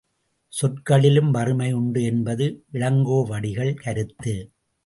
சொற்களிலும் 0.53 1.29
வறுமை 1.31 1.71
உண்டு 1.73 2.03
என்பது 2.03 2.63
இளங்கோவடிகள் 2.73 3.73
கருத்து. 3.73 4.35